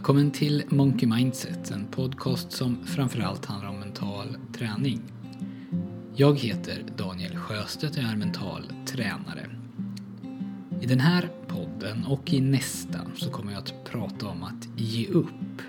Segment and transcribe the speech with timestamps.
[0.00, 5.00] Välkommen till Monkey Mindset, en podcast som framförallt handlar om mental träning.
[6.16, 9.46] Jag heter Daniel Sjöstedt och jag är mental tränare.
[10.80, 15.06] I den här podden och i nästa så kommer jag att prata om att ge
[15.06, 15.62] upp.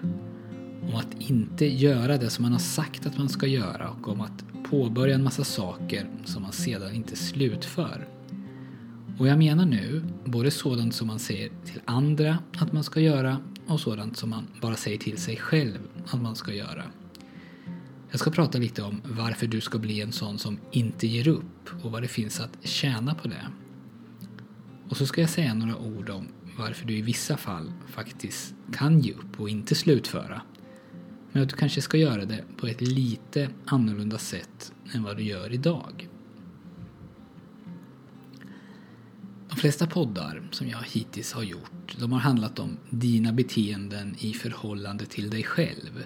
[0.81, 4.21] Om att inte göra det som man har sagt att man ska göra och om
[4.21, 8.07] att påbörja en massa saker som man sedan inte slutför.
[9.17, 13.37] Och jag menar nu både sådant som man säger till andra att man ska göra
[13.71, 16.83] och sådant som man bara säger till sig själv att man ska göra.
[18.11, 21.69] Jag ska prata lite om varför du ska bli en sån som inte ger upp
[21.83, 23.47] och vad det finns att tjäna på det.
[24.89, 28.99] Och så ska jag säga några ord om varför du i vissa fall faktiskt kan
[28.99, 30.41] ge upp och inte slutföra.
[31.31, 35.23] Men att du kanske ska göra det på ett lite annorlunda sätt än vad du
[35.23, 36.07] gör idag.
[39.51, 44.33] De flesta poddar som jag hittills har gjort, de har handlat om dina beteenden i
[44.33, 46.05] förhållande till dig själv.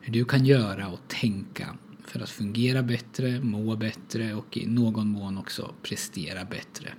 [0.00, 5.08] Hur du kan göra och tänka för att fungera bättre, må bättre och i någon
[5.08, 6.94] mån också prestera bättre.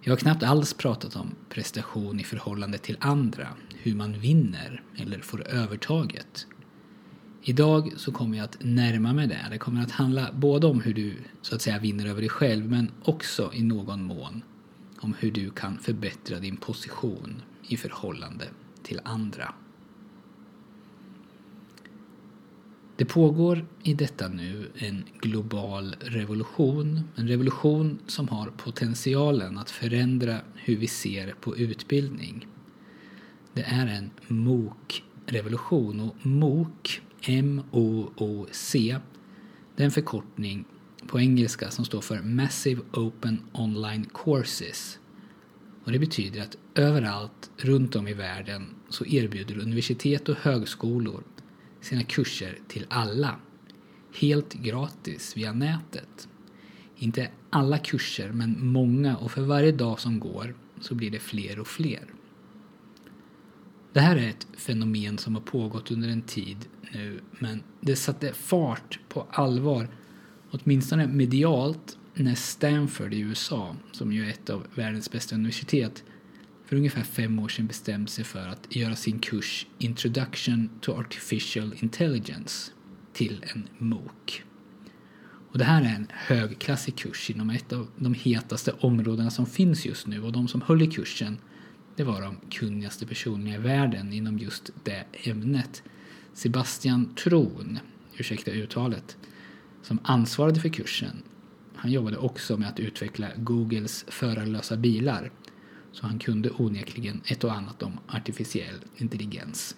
[0.00, 3.48] Jag har knappt alls pratat om prestation i förhållande till andra,
[3.82, 6.46] hur man vinner eller får övertaget.
[7.42, 9.46] Idag så kommer jag att närma mig det.
[9.50, 12.70] Det kommer att handla både om hur du så att säga vinner över dig själv
[12.70, 14.42] men också i någon mån
[15.00, 18.44] om hur du kan förbättra din position i förhållande
[18.82, 19.54] till andra.
[22.96, 27.00] Det pågår i detta nu en global revolution.
[27.16, 32.46] En revolution som har potentialen att förändra hur vi ser på utbildning.
[33.52, 38.72] Det är en MOOC-revolution och MOOC, MOOC.
[39.76, 40.64] det är en förkortning
[41.06, 44.98] på engelska som står för Massive Open Online Courses.
[45.84, 51.22] Och det betyder att överallt runt om i världen så erbjuder universitet och högskolor
[51.80, 53.36] sina kurser till alla.
[54.14, 56.28] Helt gratis via nätet.
[56.96, 61.58] Inte alla kurser, men många och för varje dag som går så blir det fler
[61.58, 62.04] och fler.
[63.92, 66.56] Det här är ett fenomen som har pågått under en tid
[66.92, 69.88] nu, men det satte fart på allvar,
[70.50, 76.04] åtminstone medialt, när Stanford i USA, som ju är ett av världens bästa universitet,
[76.66, 81.74] för ungefär fem år sedan bestämde sig för att göra sin kurs Introduction to Artificial
[81.80, 82.72] Intelligence
[83.12, 84.42] till en MOOC.
[85.52, 89.86] Och det här är en högklassig kurs inom ett av de hetaste områdena som finns
[89.86, 91.38] just nu och de som höll i kursen
[91.96, 95.82] det var de kunnigaste personerna i världen inom just det ämnet.
[96.32, 97.78] Sebastian Tron,
[98.16, 99.16] ursäkta uttalet,
[99.82, 101.22] som ansvarade för kursen.
[101.74, 105.30] Han jobbade också med att utveckla Googles förarlösa bilar
[105.92, 109.76] så han kunde onekligen ett och annat om artificiell intelligens.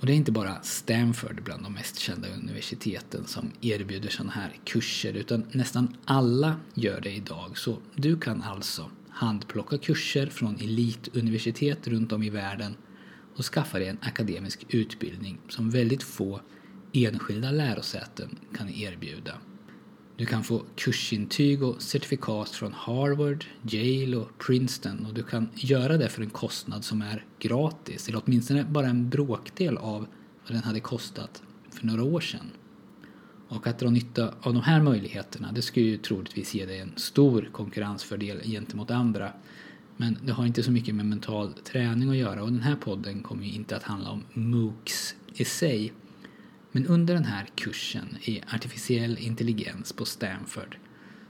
[0.00, 4.56] Och det är inte bara Stanford bland de mest kända universiteten som erbjuder sådana här
[4.64, 7.58] kurser utan nästan alla gör det idag.
[7.58, 12.76] Så du kan alltså handplocka kurser från elituniversitet runt om i världen
[13.36, 16.40] och skaffa dig en akademisk utbildning som väldigt få
[16.92, 19.34] enskilda lärosäten kan erbjuda.
[20.16, 25.96] Du kan få kursintyg och certifikat från Harvard, Yale och Princeton och du kan göra
[25.96, 30.06] det för en kostnad som är gratis, eller åtminstone bara en bråkdel av
[30.44, 32.50] vad den hade kostat för några år sedan.
[33.48, 36.92] Och att dra nytta av de här möjligheterna det skulle ju troligtvis ge dig en
[36.96, 39.32] stor konkurrensfördel gentemot andra.
[39.96, 43.22] Men det har inte så mycket med mental träning att göra och den här podden
[43.22, 45.92] kommer ju inte att handla om MOOCs i sig
[46.72, 50.76] men under den här kursen i artificiell intelligens på Stanford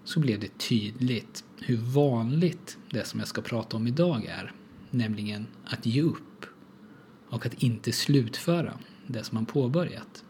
[0.05, 4.53] så blev det tydligt hur vanligt det som jag ska prata om idag är.
[4.91, 6.47] Nämligen att ge upp
[7.29, 10.25] och att inte slutföra det som man påbörjat.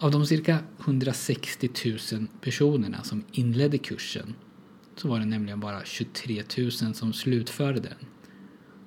[0.00, 1.70] Av de cirka 160
[2.12, 4.34] 000 personerna som inledde kursen
[4.96, 8.06] så var det nämligen bara 23 000 som slutförde den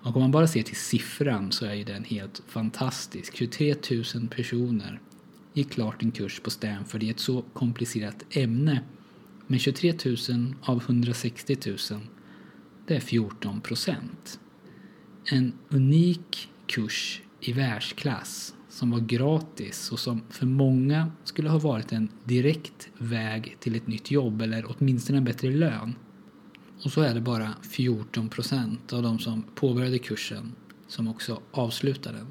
[0.04, 3.36] och om man bara ser till siffran så är ju den helt fantastisk.
[3.36, 3.76] 23
[4.16, 5.02] 000 personer
[5.54, 8.84] gick klart en kurs på Stanford i ett så komplicerat ämne.
[9.48, 9.94] Men 23
[10.30, 11.78] 000 av 160 000,
[12.88, 14.40] det är 14 procent.
[15.26, 21.92] En unik kurs i världsklass som var gratis och som för många skulle ha varit
[21.92, 25.96] en direkt väg till ett nytt jobb eller åtminstone en bättre lön.
[26.84, 30.52] Och så är det bara 14 procent av de som påbörjade kursen
[30.88, 32.28] som också avslutar den.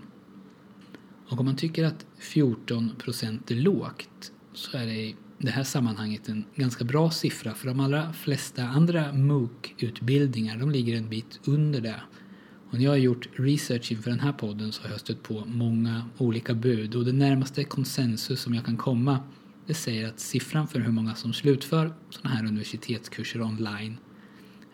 [1.28, 5.64] Och om man tycker att 14 procent är lågt så är det i det här
[5.64, 11.40] sammanhanget en ganska bra siffra för de allra flesta andra MOOC-utbildningar de ligger en bit
[11.44, 12.00] under det.
[12.70, 15.44] Och när jag har gjort research inför den här podden så har jag stött på
[15.46, 19.18] många olika bud och det närmaste konsensus som jag kan komma
[19.70, 23.96] det säger att siffran för hur många som slutför sådana här universitetskurser online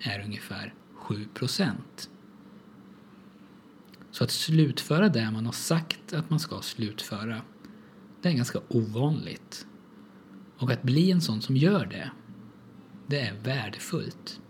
[0.00, 2.10] är ungefär 7 procent.
[4.10, 7.42] Så att slutföra det man har sagt att man ska slutföra,
[8.22, 9.66] det är ganska ovanligt.
[10.58, 12.10] Och att bli en sån som gör det,
[13.06, 14.40] det är värdefullt.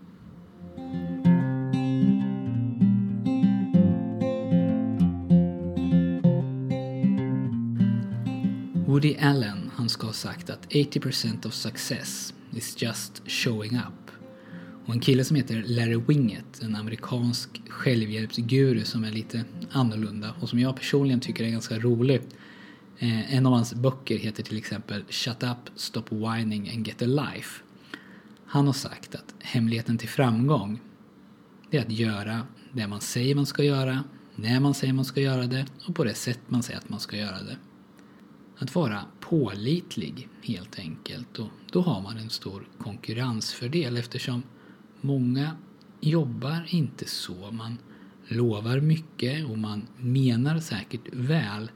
[8.87, 14.11] Woody Allen han ska ha sagt att 80% of success is just showing up.
[14.85, 20.49] Och en kille som heter Larry Winget, en amerikansk självhjälpsguru som är lite annorlunda och
[20.49, 22.21] som jag personligen tycker är ganska rolig.
[22.99, 27.05] Eh, en av hans böcker heter till exempel Shut up, stop whining and get a
[27.05, 27.63] life.
[28.45, 30.79] Han har sagt att hemligheten till framgång
[31.71, 32.41] det är att göra
[32.71, 34.03] det man säger man ska göra,
[34.35, 36.99] när man säger man ska göra det och på det sätt man säger att man
[36.99, 37.57] ska göra det.
[38.59, 44.43] Att vara pålitlig helt enkelt och då har man en stor konkurrensfördel eftersom
[45.01, 45.51] många
[46.01, 47.51] jobbar inte så.
[47.51, 47.77] Man
[48.27, 51.71] lovar mycket och man menar säkert väl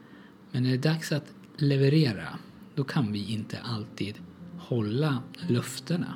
[0.50, 2.38] men när det är dags att leverera
[2.74, 4.14] då kan vi inte alltid
[4.58, 6.14] hålla löftena.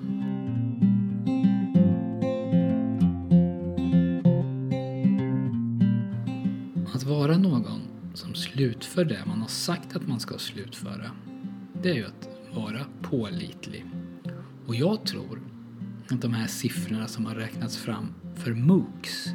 [6.94, 7.85] Att vara någon
[8.16, 11.10] som slutför det man har sagt att man ska slutföra,
[11.82, 13.84] det är ju att vara pålitlig.
[14.66, 15.40] Och jag tror
[16.08, 19.28] att de här siffrorna som har räknats fram för MOOCs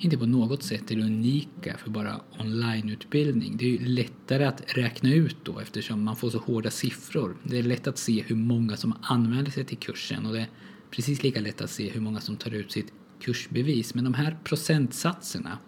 [0.00, 3.56] inte på något sätt är unika för bara onlineutbildning.
[3.56, 7.36] Det är ju lättare att räkna ut då eftersom man får så hårda siffror.
[7.42, 10.48] Det är lätt att se hur många som anmäler sig till kursen och det är
[10.90, 13.94] precis lika lätt att se hur många som tar ut sitt kursbevis.
[13.94, 15.58] Men de här procentsatserna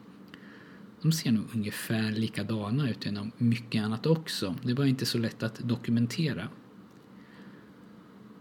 [1.02, 4.54] de ser nog ungefär likadana ut genom mycket annat också.
[4.62, 6.48] Det var inte så lätt att dokumentera.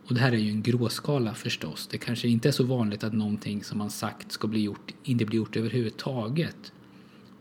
[0.06, 1.88] Och det här är ju en gråskala förstås.
[1.92, 5.26] Det kanske inte är så vanligt att någonting som man sagt ska bli gjort inte
[5.26, 6.74] blir gjort överhuvudtaget.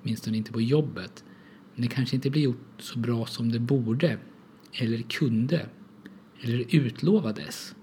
[0.03, 1.25] Åtminstone inte på jobbet.
[1.75, 4.19] Men det kanske inte blir gjort så bra som det borde,
[4.73, 5.69] eller kunde,
[6.41, 7.75] eller utlovades.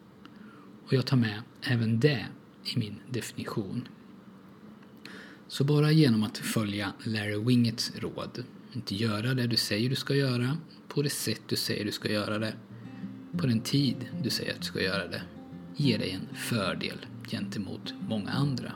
[0.86, 2.26] Och jag tar med även det
[2.76, 3.88] i min definition.
[5.48, 8.44] Så bara genom att följa Larry Wingets råd,
[8.74, 10.58] inte göra det du säger du ska göra,
[10.88, 12.54] på det sätt du säger du ska göra det,
[13.38, 15.22] på den tid du säger att du ska göra det,
[15.76, 18.72] ger dig en fördel gentemot många andra.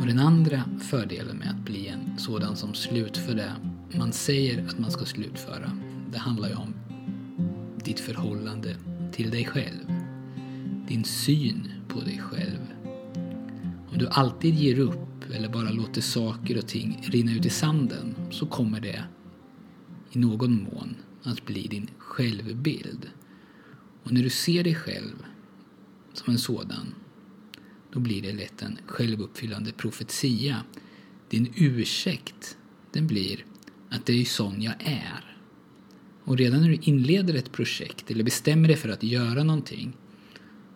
[0.00, 3.52] Och den andra fördelen med att bli en sådan som slutför det
[3.98, 5.70] man säger att man ska slutföra,
[6.12, 6.74] det handlar ju om
[7.84, 8.76] ditt förhållande
[9.20, 9.92] till dig själv.
[10.88, 12.58] Din syn på dig själv.
[13.92, 18.14] Om du alltid ger upp eller bara låter saker och ting rinna ut i sanden
[18.30, 19.04] så kommer det
[20.12, 23.10] i någon mån att bli din självbild.
[24.02, 25.24] Och när du ser dig själv
[26.12, 26.94] som en sådan
[27.92, 30.64] då blir det lätt en självuppfyllande profetia.
[31.28, 32.56] Din ursäkt
[32.92, 33.44] den blir
[33.90, 35.29] att det är sån jag är.
[36.30, 39.96] Och redan när du inleder ett projekt eller bestämmer dig för att göra någonting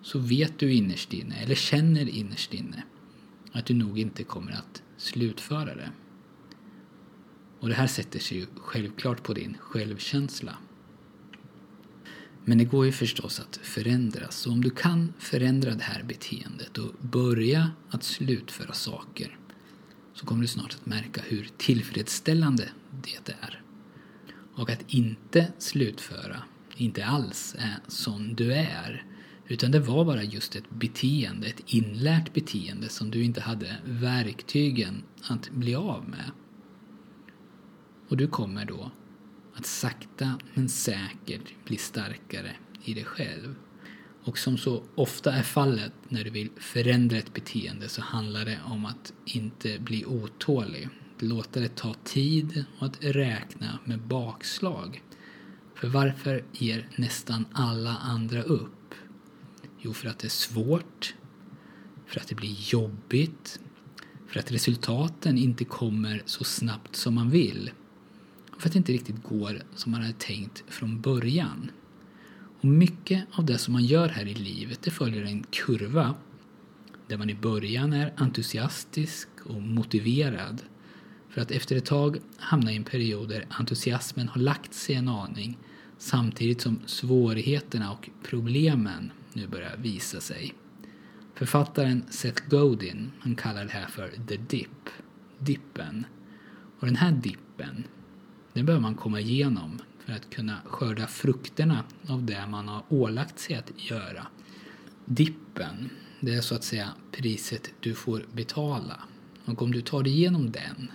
[0.02, 2.82] så vet du innerst inne, eller känner innerst inne,
[3.52, 5.90] att du nog inte kommer att slutföra det.
[7.61, 10.56] Och det här sätter sig ju självklart på din självkänsla.
[12.44, 16.78] Men det går ju förstås att förändra, så om du kan förändra det här beteendet
[16.78, 19.38] och börja att slutföra saker
[20.14, 22.68] så kommer du snart att märka hur tillfredsställande
[23.02, 23.63] det är.
[24.56, 26.42] Och att inte slutföra
[26.76, 29.04] inte alls eh, är sån du är.
[29.49, 35.02] Utan det var bara just ett beteende, ett inlärt beteende som du inte hade verktygen
[35.30, 36.30] att bli av med.
[38.08, 38.90] Och du kommer då
[39.54, 42.50] att sakta men säkert bli starkare
[42.84, 43.54] i dig själv.
[44.25, 48.58] Och som så ofta är fallet när du vill förändra ett beteende så handlar det
[48.64, 50.88] om att inte bli otålig
[51.23, 55.02] låta det ta tid och att räkna med bakslag.
[55.75, 58.94] För varför ger nästan alla andra upp?
[59.78, 61.14] Jo, för att det är svårt,
[62.06, 63.61] för att det blir jobbigt,
[64.28, 67.71] för att resultaten inte kommer så snabbt som man vill
[68.54, 71.71] och för att det inte riktigt går som man hade tänkt från början.
[72.61, 76.14] Och mycket av det som man gör här i livet det följer en kurva
[77.06, 80.62] där man i början är entusiastisk och motiverad
[81.34, 85.08] för att efter ett tag hamna i en period där entusiasmen har lagt sig en
[85.08, 85.58] aning
[85.98, 90.54] samtidigt som svårigheterna och problemen nu börjar visa sig.
[91.34, 94.90] Författaren Seth Godin han kallar det här för the dip,
[95.38, 96.06] dippen.
[96.80, 97.84] Och den här dippen,
[98.52, 103.38] den behöver man komma igenom för att kunna skörda frukterna av det man har ålagt
[103.38, 104.26] sig att göra.
[105.04, 109.00] Dippen, det är så att säga priset du får betala.
[109.44, 110.90] Och om du tar dig igenom den,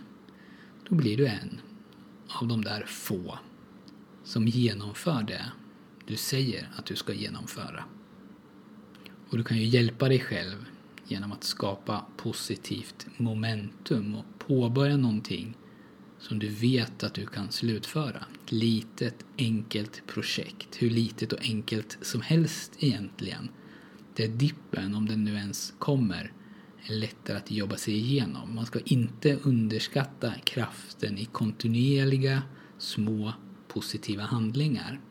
[0.90, 1.62] då blir du en
[2.28, 3.40] av de där få
[4.24, 5.46] som genomför det
[6.06, 7.84] du säger att du ska genomföra.
[9.30, 10.66] Och du kan ju hjälpa dig själv
[11.08, 15.58] genom att skapa positivt momentum och påbörja någonting
[16.20, 18.26] som du vet att du kan slutföra.
[18.46, 23.50] Ett litet enkelt projekt, hur litet och enkelt som helst egentligen.
[24.16, 26.32] Det är dippen, om den nu ens kommer,
[26.88, 28.56] lättare att jobba sig igenom.
[28.56, 32.44] Man ska inte underskatta kraften i kontinuerliga
[32.78, 33.34] små
[33.68, 35.02] positiva handlingar.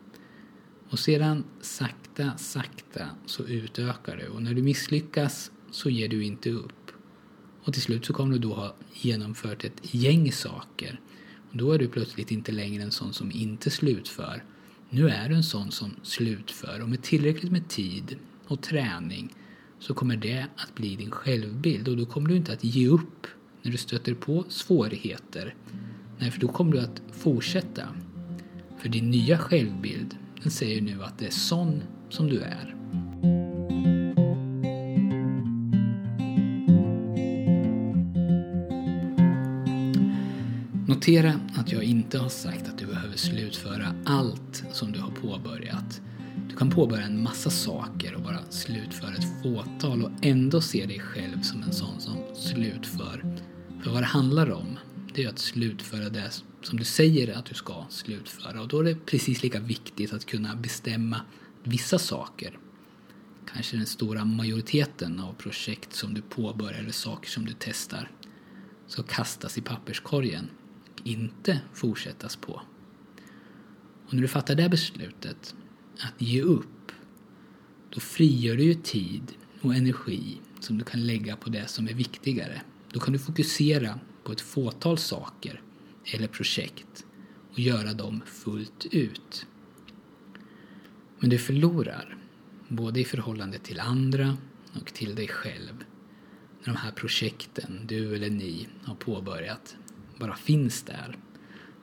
[0.89, 6.49] Och sedan sakta, sakta så utökar du och när du misslyckas så ger du inte
[6.49, 6.91] upp.
[7.63, 10.99] Och till slut så kommer du då ha genomfört ett gäng saker.
[11.51, 14.43] Och då är du plötsligt inte längre en sån som inte slutför.
[14.89, 19.33] Nu är du en sån som slutför och med tillräckligt med tid och träning
[19.79, 23.27] så kommer det att bli din självbild och då kommer du inte att ge upp
[23.61, 25.55] när du stöter på svårigheter.
[26.17, 27.83] Nej, för då kommer du att fortsätta.
[28.77, 32.75] För din nya självbild, den säger nu att det är sån som du är.
[40.87, 46.01] Notera att jag inte har sagt att du behöver slutföra allt som du har påbörjat.
[46.59, 50.99] Du kan påbörja en massa saker och bara slutföra ett fåtal och ändå se dig
[50.99, 53.37] själv som en sån som slutför.
[53.83, 54.79] För vad det handlar om,
[55.13, 58.61] det är att slutföra det som du säger att du ska slutföra.
[58.61, 61.21] Och då är det precis lika viktigt att kunna bestämma
[61.63, 62.59] vissa saker.
[63.53, 68.11] Kanske den stora majoriteten av projekt som du påbörjar eller saker som du testar
[68.87, 70.49] ska kastas i papperskorgen
[71.03, 72.61] inte fortsättas på.
[74.07, 75.55] Och när du fattar det beslutet,
[75.99, 76.91] att ge upp,
[77.89, 81.93] då frigör du ju tid och energi som du kan lägga på det som är
[81.93, 82.61] viktigare.
[82.91, 85.61] Då kan du fokusera på ett fåtal saker
[86.13, 87.05] eller projekt
[87.51, 89.45] och göra dem fullt ut.
[91.19, 92.17] Men du förlorar,
[92.67, 94.37] både i förhållande till andra
[94.81, 95.83] och till dig själv,
[96.59, 99.75] när de här projekten du eller ni har påbörjat
[100.17, 101.17] bara finns där.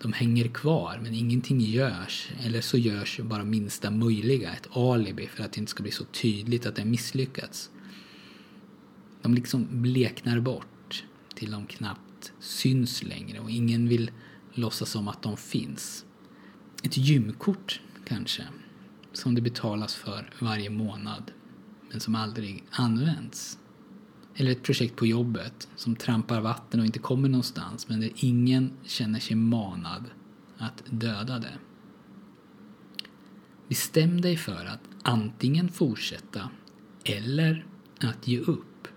[0.02, 5.44] De hänger kvar men ingenting görs eller så görs bara minsta möjliga, ett alibi för
[5.44, 7.70] att det inte ska bli så tydligt att det misslyckats.
[9.22, 14.10] De liksom bleknar bort till de knappt syns längre och ingen vill
[14.52, 16.04] låtsas som att de finns.
[16.82, 18.42] Ett gymkort kanske,
[19.12, 21.32] som det betalas för varje månad
[21.90, 23.58] men som aldrig används.
[24.36, 28.72] Eller ett projekt på jobbet som trampar vatten och inte kommer någonstans men där ingen
[28.84, 30.04] känner sig manad
[30.58, 31.58] att döda det.
[33.68, 36.50] Bestäm dig för att antingen fortsätta
[37.04, 37.66] eller
[38.00, 38.88] att ge upp.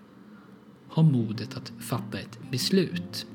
[0.88, 3.26] Ha modet att fatta ett beslut.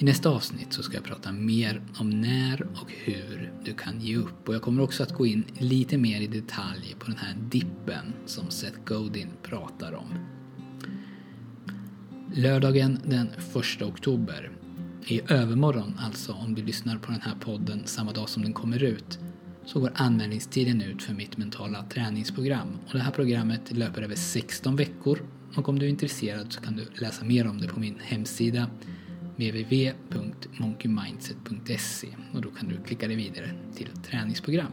[0.00, 4.16] I nästa avsnitt så ska jag prata mer om när och hur du kan ge
[4.16, 7.36] upp och jag kommer också att gå in lite mer i detalj på den här
[7.50, 10.14] dippen som Seth Godin pratar om.
[12.34, 13.28] Lördagen den
[13.76, 14.50] 1 oktober,
[15.06, 18.82] i övermorgon alltså om du lyssnar på den här podden samma dag som den kommer
[18.82, 19.18] ut,
[19.64, 22.78] så går anmälningstiden ut för mitt mentala träningsprogram.
[22.86, 25.18] Och det här programmet löper över 16 veckor
[25.54, 28.66] och om du är intresserad så kan du läsa mer om det på min hemsida
[29.38, 34.72] www.monkeymindset.se och då kan du klicka dig vidare till träningsprogram.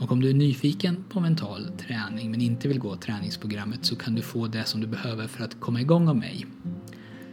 [0.00, 4.14] Och om du är nyfiken på mental träning men inte vill gå träningsprogrammet så kan
[4.14, 6.46] du få det som du behöver för att komma igång av mig.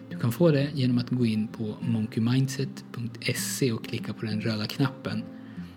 [0.10, 4.68] Du kan få det genom att gå in på monkeymindset.se och klicka på den röda
[4.68, 5.24] knappen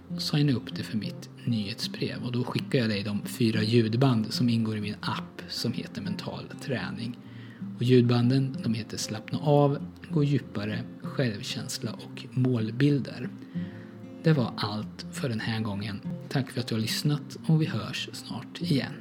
[0.08, 4.32] och signa upp dig för mitt nyhetsbrev och då skickar jag dig de fyra ljudband
[4.32, 7.16] som ingår i min app som heter mental träning.
[7.76, 9.78] Och ljudbanden de heter Slappna av,
[10.10, 13.28] Gå djupare, Självkänsla och Målbilder.
[14.22, 16.00] Det var allt för den här gången.
[16.28, 18.92] Tack för att du har lyssnat och vi hörs snart igen.